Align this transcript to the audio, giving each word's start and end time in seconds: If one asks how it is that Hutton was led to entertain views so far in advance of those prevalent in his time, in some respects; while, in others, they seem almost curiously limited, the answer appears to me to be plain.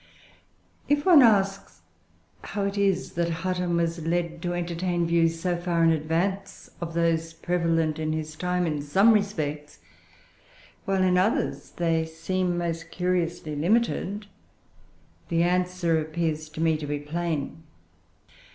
If 0.89 1.05
one 1.05 1.21
asks 1.21 1.81
how 2.41 2.63
it 2.65 2.75
is 2.75 3.13
that 3.13 3.29
Hutton 3.29 3.77
was 3.77 4.03
led 4.03 4.41
to 4.41 4.55
entertain 4.55 5.05
views 5.05 5.39
so 5.39 5.55
far 5.55 5.83
in 5.83 5.91
advance 5.91 6.71
of 6.81 6.95
those 6.95 7.33
prevalent 7.33 7.99
in 7.99 8.11
his 8.11 8.35
time, 8.35 8.65
in 8.65 8.81
some 8.81 9.13
respects; 9.13 9.77
while, 10.85 11.03
in 11.03 11.19
others, 11.19 11.73
they 11.77 12.03
seem 12.03 12.53
almost 12.53 12.89
curiously 12.89 13.55
limited, 13.55 14.25
the 15.29 15.43
answer 15.43 16.01
appears 16.01 16.49
to 16.49 16.61
me 16.61 16.77
to 16.77 16.87
be 16.87 16.97
plain. 16.97 17.61